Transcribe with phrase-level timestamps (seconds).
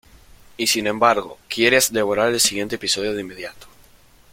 [0.57, 3.67] Y, sin embargo, quieres devorar el siguiente episodio de inmediato".